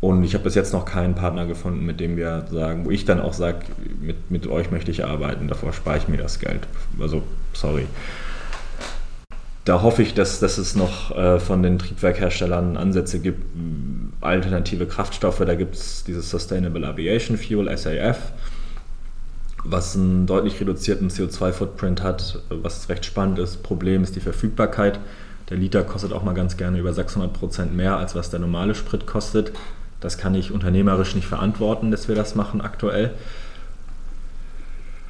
[0.00, 3.04] Und ich habe bis jetzt noch keinen Partner gefunden, mit dem wir sagen, wo ich
[3.04, 3.58] dann auch sage,
[4.00, 6.68] mit, mit euch möchte ich arbeiten, davor spare ich mir das Geld.
[7.00, 7.86] Also, sorry.
[9.64, 13.42] Da hoffe ich, dass, dass es noch äh, von den Triebwerkherstellern Ansätze gibt,
[14.20, 15.42] alternative Kraftstoffe.
[15.44, 18.32] Da gibt es dieses Sustainable Aviation Fuel, SAF,
[19.70, 23.62] was einen deutlich reduzierten CO2-Footprint hat, was recht spannend ist.
[23.62, 24.98] Problem ist die Verfügbarkeit.
[25.50, 28.74] Der Liter kostet auch mal ganz gerne über 600 Prozent mehr, als was der normale
[28.74, 29.52] Sprit kostet.
[30.00, 33.12] Das kann ich unternehmerisch nicht verantworten, dass wir das machen aktuell.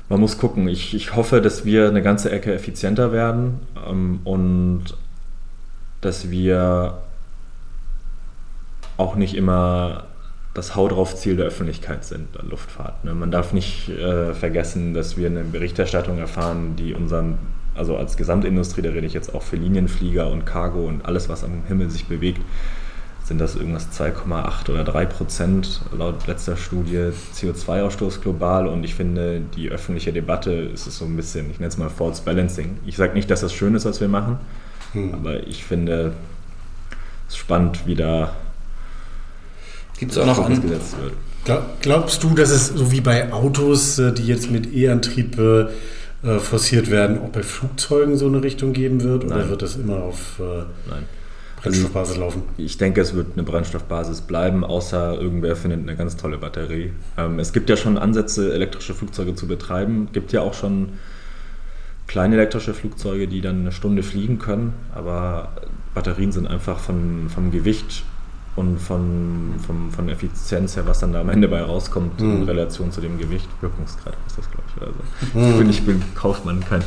[0.08, 0.68] Man muss gucken.
[0.68, 4.84] Ich, ich hoffe, dass wir eine ganze Ecke effizienter werden ähm, und
[6.00, 6.98] dass wir
[8.96, 10.04] auch nicht immer
[10.58, 13.04] das Hau drauf Ziel der Öffentlichkeit sind, der Luftfahrt.
[13.04, 13.14] Ne?
[13.14, 17.38] Man darf nicht äh, vergessen, dass wir eine Berichterstattung erfahren, die unseren,
[17.74, 21.44] also als Gesamtindustrie, da rede ich jetzt auch für Linienflieger und Cargo und alles, was
[21.44, 22.42] am Himmel sich bewegt,
[23.24, 28.66] sind das irgendwas 2,8 oder 3 Prozent laut letzter Studie CO2-Ausstoß global.
[28.66, 31.90] Und ich finde, die öffentliche Debatte ist es so ein bisschen, ich nenne es mal
[31.90, 32.78] False Balancing.
[32.84, 34.38] Ich sage nicht, dass das schön ist, was wir machen,
[35.12, 36.14] aber ich finde
[37.28, 38.32] es spannend, wie da
[39.98, 41.12] Gibt es auch noch Fokus an, gesetzt wird.
[41.44, 45.66] Glaub- Glaubst du, dass es so wie bei Autos, äh, die jetzt mit E-Antrieb äh,
[46.22, 49.24] äh, forciert werden, auch bei Flugzeugen so eine Richtung geben wird?
[49.24, 49.50] Oder Nein.
[49.50, 51.04] wird das immer auf äh, Nein.
[51.62, 52.42] Brennstoffbasis laufen?
[52.56, 56.92] Ich denke, es wird eine Brennstoffbasis bleiben, außer irgendwer findet eine ganz tolle Batterie.
[57.16, 60.04] Ähm, es gibt ja schon Ansätze, elektrische Flugzeuge zu betreiben.
[60.06, 60.90] Es gibt ja auch schon
[62.06, 65.52] kleine elektrische Flugzeuge, die dann eine Stunde fliegen können, aber
[65.94, 68.04] Batterien sind einfach von, vom Gewicht
[68.58, 72.90] und von, vom, von Effizienz her, was dann da am Ende bei rauskommt, in Relation
[72.90, 73.48] zu dem Gewicht.
[73.60, 74.82] Wirkungsgrad ist das, glaube ich.
[74.82, 76.82] Also, ich, bin, ich bin Kaufmann, kein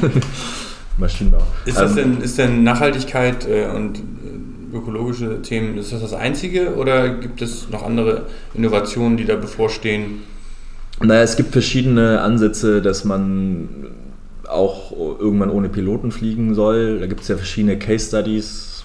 [0.98, 1.42] Maschinenbau.
[1.66, 6.14] ist, das Ähm, denn, ist denn Nachhaltigkeit äh, und äh, ökologische Themen, ist das das
[6.14, 10.22] Einzige oder gibt es noch andere Innovationen, die da bevorstehen?
[11.02, 13.68] Naja, es gibt verschiedene Ansätze, dass man
[14.48, 17.00] auch irgendwann ohne Piloten fliegen soll.
[17.00, 18.75] Da gibt es ja verschiedene Case Studies,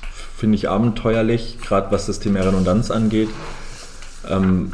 [0.41, 3.30] finde ich abenteuerlich, gerade was das Thema Redundanz angeht.
[4.27, 4.71] Ähm,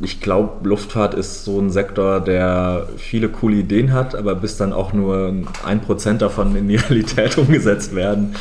[0.00, 4.72] ich glaube, Luftfahrt ist so ein Sektor, der viele coole Ideen hat, aber bis dann
[4.72, 8.34] auch nur ein Prozent davon in die Realität umgesetzt werden,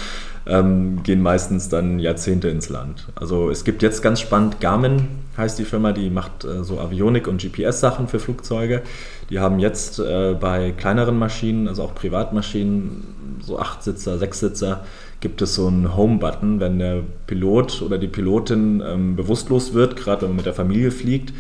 [0.46, 3.10] ähm, gehen meistens dann Jahrzehnte ins Land.
[3.14, 7.28] Also es gibt jetzt ganz spannend, Garmin heißt die Firma, die macht äh, so Avionik
[7.28, 8.84] und GPS-Sachen für Flugzeuge.
[9.30, 14.86] Die haben jetzt äh, bei kleineren Maschinen, also auch Privatmaschinen, so Achtsitzer, Sechssitzer,
[15.20, 20.24] gibt es so einen Home-Button, wenn der Pilot oder die Pilotin ähm, bewusstlos wird, gerade
[20.24, 21.34] wenn man mit der Familie fliegt,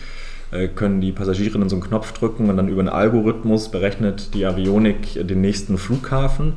[0.52, 4.46] äh, können die Passagierinnen so einen Knopf drücken und dann über einen Algorithmus berechnet die
[4.46, 6.54] Avionik den nächsten Flughafen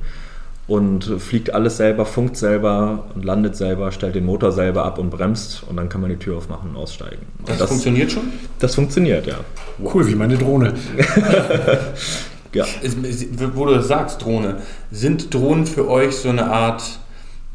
[0.69, 5.11] und fliegt alles selber, funkt selber und landet selber, stellt den Motor selber ab und
[5.11, 7.27] bremst und dann kann man die Tür aufmachen und aussteigen.
[7.47, 8.25] Und Das, funktioniert schon?
[8.59, 9.37] Das funktioniert, ja.
[9.83, 10.75] Cool, wie meine Drohne.
[12.53, 12.65] ja.
[13.55, 14.57] Wo du das sagst, Drohne.
[14.91, 16.99] Sind Drohnen für euch so eine Art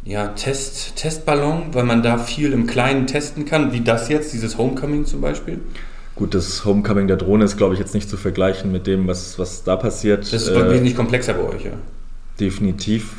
[0.06, 4.58] ja, Test, Testballon, weil man da viel im Kleinen testen kann, wie das jetzt, dieses
[4.58, 5.60] Homecoming zum Beispiel?
[6.16, 9.38] Gut, das Homecoming der Drohne ist, glaube ich, jetzt nicht zu vergleichen mit dem, was,
[9.38, 10.22] was da passiert.
[10.22, 11.72] Das ist äh, wesentlich komplexer bei euch, ja.
[12.42, 13.14] Definitiv.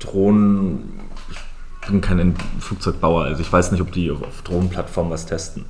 [0.00, 5.64] Drohnen, ich bin kein Flugzeugbauer, also ich weiß nicht, ob die auf Drohnenplattformen was testen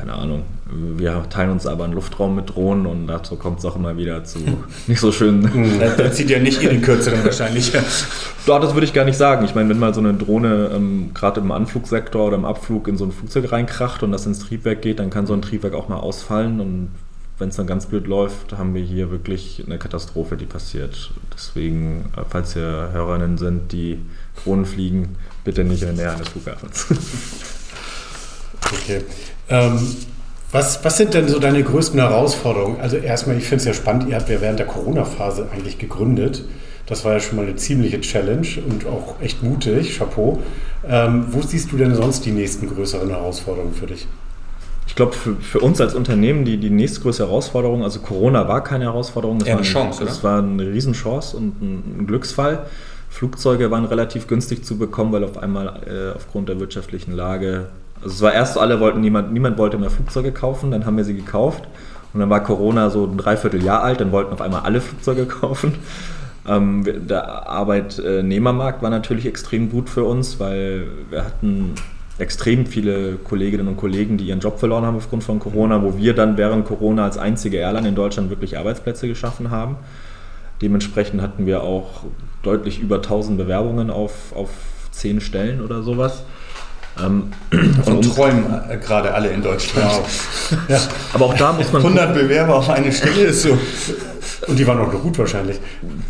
[0.00, 0.44] keine Ahnung.
[0.66, 4.24] Wir teilen uns aber einen Luftraum mit Drohnen und dazu kommt es auch immer wieder
[4.24, 4.38] zu
[4.86, 5.78] nicht so schönen.
[5.96, 7.72] da zieht ja nicht ihr den kürzeren wahrscheinlich.
[8.46, 9.44] ja, das würde ich gar nicht sagen.
[9.44, 12.96] Ich meine, wenn mal so eine Drohne ähm, gerade im Anflugsektor oder im Abflug in
[12.96, 15.88] so ein Flugzeug reinkracht und das ins Triebwerk geht, dann kann so ein Triebwerk auch
[15.88, 16.88] mal ausfallen und
[17.40, 21.10] wenn es dann ganz blöd läuft, haben wir hier wirklich eine Katastrophe, die passiert.
[21.34, 23.98] Deswegen, äh, falls hier Hörerinnen sind, die
[24.42, 26.86] Drohnen fliegen, bitte nicht in der Nähe eines Flughafens.
[28.72, 29.02] Okay.
[29.48, 29.80] Ähm,
[30.52, 32.80] was, was sind denn so deine größten Herausforderungen?
[32.80, 36.44] Also erstmal, ich finde es ja spannend, ihr habt ja während der Corona-Phase eigentlich gegründet.
[36.86, 40.40] Das war ja schon mal eine ziemliche Challenge und auch echt mutig, Chapeau.
[40.88, 44.06] Ähm, wo siehst du denn sonst die nächsten größeren Herausforderungen für dich?
[44.90, 48.86] Ich glaube, für, für, uns als Unternehmen die, die nächstgrößte Herausforderung, also Corona war keine
[48.86, 52.66] Herausforderung, das, ja, war, eine Chance, das war eine Riesenchance und ein, ein, Glücksfall.
[53.08, 57.68] Flugzeuge waren relativ günstig zu bekommen, weil auf einmal äh, aufgrund der wirtschaftlichen Lage
[58.02, 60.96] also es war erst so, alle wollten, niemand, niemand wollte mehr Flugzeuge kaufen, dann haben
[60.96, 61.64] wir sie gekauft.
[62.12, 65.74] Und dann war Corona so ein Dreivierteljahr alt, dann wollten auf einmal alle Flugzeuge kaufen.
[66.48, 71.74] Ähm, der Arbeitnehmermarkt war natürlich extrem gut für uns, weil wir hatten
[72.20, 76.14] extrem viele Kolleginnen und Kollegen, die ihren Job verloren haben aufgrund von Corona, wo wir
[76.14, 79.76] dann während Corona als einzige Airline in Deutschland wirklich Arbeitsplätze geschaffen haben.
[80.62, 82.04] Dementsprechend hatten wir auch
[82.42, 84.50] deutlich über 1000 Bewerbungen auf, auf
[84.92, 86.22] 10 Stellen oder sowas.
[87.02, 87.30] Ähm,
[87.84, 89.88] Von und träumen äh, gerade alle in Deutschland.
[89.88, 90.56] Wow.
[90.68, 90.80] Ja.
[91.12, 91.82] Aber auch da muss man.
[91.82, 93.56] 100 Bewerber auf eine Stelle ist so.
[94.46, 95.60] Und die waren auch noch gut wahrscheinlich.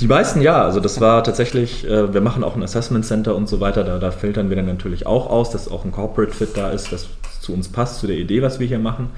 [0.01, 0.63] Die meisten ja.
[0.63, 3.85] Also das war tatsächlich, äh, wir machen auch ein Assessment Center und so weiter.
[3.85, 6.93] Da, da filtern wir dann natürlich auch aus, dass auch ein Corporate Fit da ist,
[6.93, 7.09] das
[7.41, 9.11] zu uns passt, zu der Idee, was wir hier machen.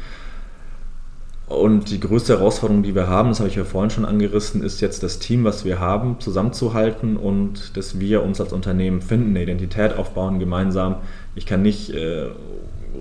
[1.48, 4.80] Und die größte Herausforderung, die wir haben, das habe ich ja vorhin schon angerissen, ist
[4.80, 9.42] jetzt das Team, was wir haben, zusammenzuhalten und dass wir uns als Unternehmen finden, eine
[9.42, 10.96] Identität aufbauen gemeinsam.
[11.34, 12.28] Ich kann nicht äh,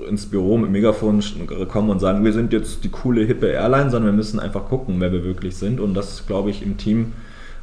[0.10, 1.22] ins Büro mit Megafon
[1.68, 4.96] kommen und sagen, wir sind jetzt die coole, hippe Airline, sondern wir müssen einfach gucken,
[5.00, 7.14] wer wir wirklich sind und das, glaube ich, im Team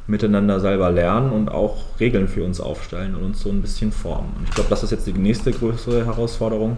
[0.07, 4.31] miteinander selber lernen und auch Regeln für uns aufstellen und uns so ein bisschen formen.
[4.37, 6.77] Und ich glaube, das ist jetzt die nächste größere Herausforderung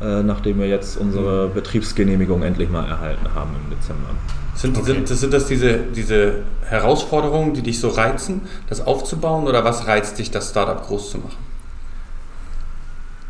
[0.00, 4.10] äh, nachdem wir jetzt unsere Betriebsgenehmigung endlich mal erhalten haben im Dezember.
[4.54, 4.92] Sind, okay.
[4.92, 10.18] sind, sind das diese, diese Herausforderungen, die dich so reizen, das aufzubauen oder was reizt
[10.18, 11.38] dich, das Startup groß zu machen?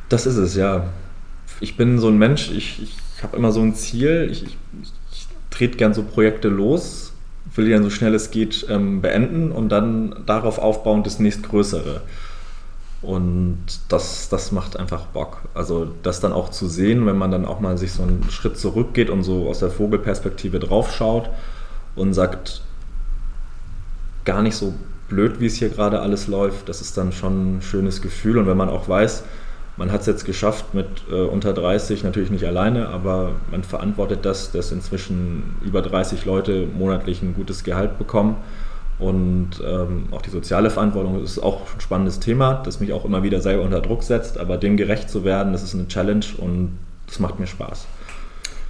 [0.08, 0.84] Das ist es, ja.
[1.60, 4.56] Ich bin so ein Mensch, ich, ich habe immer so ein Ziel, ich, ich,
[5.12, 7.12] ich trete gern so Projekte los,
[7.54, 12.02] will die dann so schnell es geht ähm, beenden und dann darauf aufbauend das nächstgrößere.
[13.02, 15.42] Und das, das macht einfach Bock.
[15.54, 18.58] Also das dann auch zu sehen, wenn man dann auch mal sich so einen Schritt
[18.58, 21.30] zurückgeht und so aus der Vogelperspektive draufschaut
[21.94, 22.62] und sagt,
[24.24, 24.74] gar nicht so
[25.08, 28.38] blöd, wie es hier gerade alles läuft, das ist dann schon ein schönes Gefühl.
[28.38, 29.22] Und wenn man auch weiß,
[29.76, 34.24] man hat es jetzt geschafft mit äh, unter 30, natürlich nicht alleine, aber man verantwortet
[34.24, 38.36] das, dass inzwischen über 30 Leute monatlich ein gutes Gehalt bekommen
[38.98, 43.22] und ähm, auch die soziale Verantwortung ist auch ein spannendes Thema, das mich auch immer
[43.22, 44.38] wieder selber unter Druck setzt.
[44.38, 47.86] Aber dem gerecht zu werden, das ist eine Challenge und das macht mir Spaß.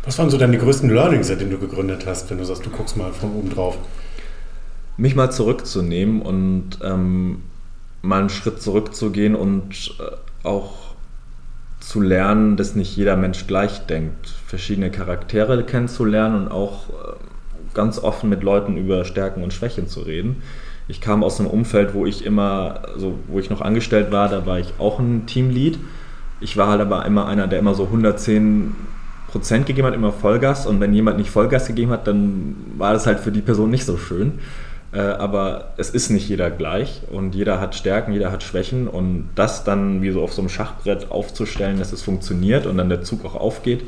[0.05, 2.97] Was waren so deine größten Learnings, seitdem du gegründet hast, wenn du sagst, du guckst
[2.97, 3.79] mal von oben drauf?
[4.97, 7.42] Mich mal zurückzunehmen und ähm,
[8.03, 10.86] mal einen Schritt zurückzugehen und äh, auch
[11.87, 16.92] zu lernen, dass nicht jeder Mensch gleich denkt, verschiedene Charaktere kennenzulernen und auch äh,
[17.75, 20.42] ganz offen mit Leuten über Stärken und Schwächen zu reden.
[20.88, 24.46] Ich kam aus einem Umfeld, wo ich immer, also wo ich noch angestellt war, da
[24.46, 25.79] war ich auch ein Teamlead.
[26.40, 28.75] Ich war halt aber immer einer, der immer so 110
[29.29, 30.66] Prozent gegeben hat, immer Vollgas.
[30.66, 33.85] Und wenn jemand nicht Vollgas gegeben hat, dann war das halt für die Person nicht
[33.85, 34.40] so schön.
[34.97, 39.29] Äh, aber es ist nicht jeder gleich und jeder hat Stärken, jeder hat Schwächen und
[39.35, 43.03] das dann wie so auf so einem Schachbrett aufzustellen, dass es funktioniert und dann der
[43.03, 43.85] Zug auch aufgeht,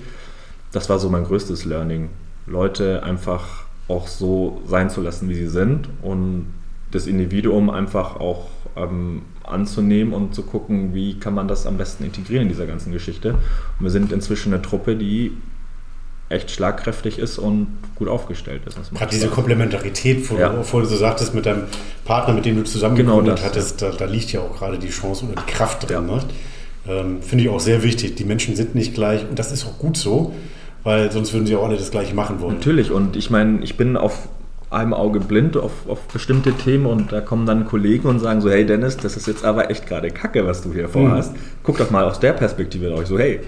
[0.71, 2.11] das war so mein größtes Learning.
[2.47, 6.53] Leute einfach auch so sein zu lassen, wie sie sind und
[6.90, 12.05] das Individuum einfach auch ähm, anzunehmen und zu gucken, wie kann man das am besten
[12.05, 13.31] integrieren in dieser ganzen Geschichte.
[13.31, 13.40] Und
[13.81, 15.33] wir sind inzwischen eine Truppe, die
[16.28, 18.76] echt schlagkräftig ist und gut aufgestellt ist.
[18.94, 20.50] Gerade diese Komplementarität, wo, ja.
[20.50, 21.64] du, wo du so sagtest, mit deinem
[22.04, 24.90] Partner, mit dem du zusammen genau das, hattest, da, da, liegt ja auch gerade die
[24.90, 26.08] Chance oder die Kraft drin.
[26.08, 26.14] Ja.
[26.14, 26.22] Ne?
[26.86, 28.16] Ähm, Finde ich auch sehr wichtig.
[28.16, 30.34] Die Menschen sind nicht gleich und das ist auch gut so
[30.88, 32.54] weil sonst würden sie auch alle das gleiche machen wollen.
[32.54, 34.28] Natürlich, und ich meine, ich bin auf
[34.70, 38.50] einem Auge blind auf, auf bestimmte Themen und da kommen dann Kollegen und sagen so,
[38.50, 41.34] hey Dennis, das ist jetzt aber echt gerade Kacke, was du hier vorhast.
[41.34, 41.40] Mhm.
[41.62, 43.02] Guck doch mal aus der Perspektive drauf.
[43.02, 43.40] Ich so, hey,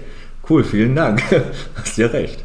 [0.49, 1.21] Cool, vielen Dank.
[1.75, 2.43] Hast ja recht.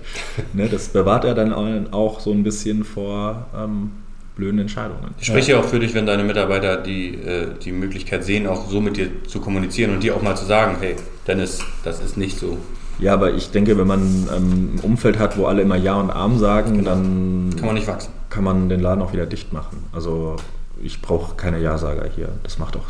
[0.52, 1.52] Ne, das bewahrt er dann
[1.92, 3.92] auch so ein bisschen vor ähm,
[4.36, 5.14] blöden Entscheidungen.
[5.18, 8.68] Ich spreche ja auch für dich, wenn deine Mitarbeiter die, äh, die Möglichkeit sehen, auch
[8.68, 12.16] so mit dir zu kommunizieren und dir auch mal zu sagen, hey, Dennis, das ist
[12.16, 12.58] nicht so.
[12.98, 16.10] Ja, aber ich denke, wenn man ähm, ein Umfeld hat, wo alle immer Ja und
[16.10, 16.90] Arm sagen, genau.
[16.90, 18.12] dann kann man nicht wachsen.
[18.30, 19.84] Kann man den Laden auch wieder dicht machen.
[19.92, 20.36] Also
[20.82, 22.28] ich brauche keine Ja-Sager hier.
[22.42, 22.84] Das macht auch.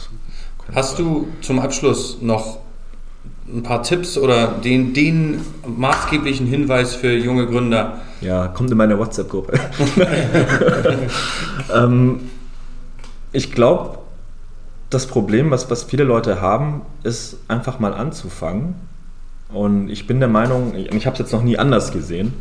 [0.75, 2.59] Hast du zum Abschluss noch
[3.52, 8.00] ein paar Tipps oder den, den maßgeblichen Hinweis für junge Gründer?
[8.20, 9.59] Ja, kommt in meine WhatsApp-Gruppe.
[11.74, 12.20] ähm,
[13.32, 13.98] ich glaube,
[14.90, 18.74] das Problem, was, was viele Leute haben, ist einfach mal anzufangen.
[19.52, 22.35] Und ich bin der Meinung, ich, ich habe es jetzt noch nie anders gesehen,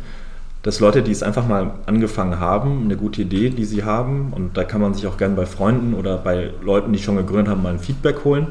[0.62, 4.56] dass Leute, die es einfach mal angefangen haben, eine gute Idee, die sie haben, und
[4.56, 7.62] da kann man sich auch gerne bei Freunden oder bei Leuten, die schon gegründet haben,
[7.62, 8.48] mal ein Feedback holen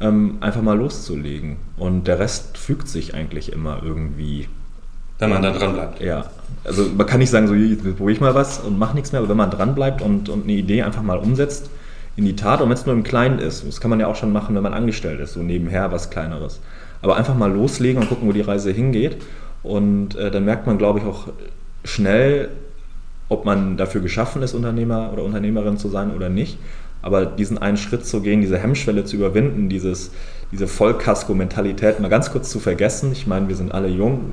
[0.00, 1.56] ähm, einfach mal loszulegen.
[1.76, 4.48] Und der Rest fügt sich eigentlich immer irgendwie.
[5.18, 6.00] Wenn man da dran bleibt.
[6.00, 6.26] Ja.
[6.64, 9.20] Also man kann nicht sagen, so jetzt probiere ich mal was und mache nichts mehr,
[9.20, 11.70] aber wenn man dran bleibt und, und eine Idee einfach mal umsetzt
[12.16, 14.16] in die Tat, und wenn es nur im Kleinen ist, das kann man ja auch
[14.16, 16.60] schon machen, wenn man angestellt ist, so nebenher was Kleineres.
[17.02, 19.18] Aber einfach mal loslegen und gucken, wo die Reise hingeht.
[19.62, 21.28] Und äh, dann merkt man, glaube ich, auch
[21.84, 22.50] schnell,
[23.28, 26.58] ob man dafür geschaffen ist, Unternehmer oder Unternehmerin zu sein oder nicht.
[27.04, 30.10] Aber diesen einen Schritt zu gehen, diese Hemmschwelle zu überwinden, dieses,
[30.52, 33.12] diese Vollkasko-Mentalität mal ganz kurz zu vergessen.
[33.12, 34.32] Ich meine, wir sind alle jung.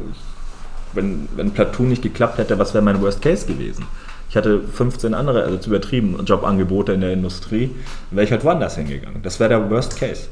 [0.94, 3.84] wenn, wenn Platoon nicht geklappt hätte, was wäre mein Worst Case gewesen?
[4.30, 7.72] Ich hatte 15 andere, also zu übertrieben, Jobangebote in der Industrie.
[8.10, 9.22] Wäre ich halt woanders hingegangen.
[9.22, 10.28] Das wäre der Worst Case.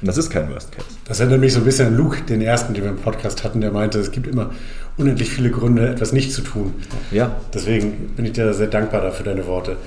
[0.00, 0.86] Und das ist kein Worst Case.
[1.06, 3.60] Das erinnert mich so ein bisschen an Luke, den ersten, den wir im Podcast hatten,
[3.60, 4.50] der meinte, es gibt immer
[4.96, 6.74] unendlich viele Gründe, etwas nicht zu tun.
[7.10, 7.32] Ja.
[7.52, 9.78] Deswegen bin ich dir sehr dankbar dafür deine Worte.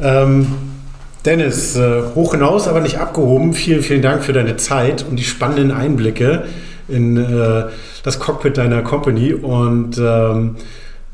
[0.00, 0.46] Ähm,
[1.24, 3.54] Dennis, äh, hoch hinaus, aber nicht abgehoben.
[3.54, 6.44] Vielen, vielen Dank für deine Zeit und die spannenden Einblicke
[6.88, 7.64] in äh,
[8.02, 9.32] das Cockpit deiner Company.
[9.32, 10.56] Und ähm,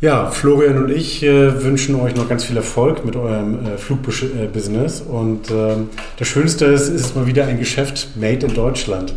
[0.00, 5.00] ja, Florian und ich äh, wünschen euch noch ganz viel Erfolg mit eurem äh, Flugbusiness.
[5.02, 9.14] Und ähm, das Schönste ist, ist mal wieder ein Geschäft made in Deutschland.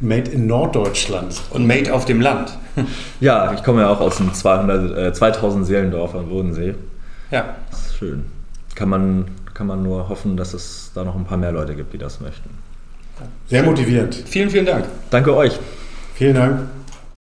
[0.00, 1.40] Made in Norddeutschland.
[1.50, 2.58] Und made auf dem Land.
[3.20, 6.74] ja, ich komme ja auch aus dem 200, äh, 2000 Seelendorf am Bodensee.
[7.30, 7.56] Ja.
[7.70, 8.24] Das ist schön.
[8.74, 11.94] Kann man kann man nur hoffen, dass es da noch ein paar mehr Leute gibt,
[11.94, 12.50] die das möchten.
[13.48, 14.14] Sehr motivierend.
[14.14, 14.84] Vielen, vielen Dank.
[15.08, 15.58] Danke euch.
[16.14, 16.60] Vielen Dank.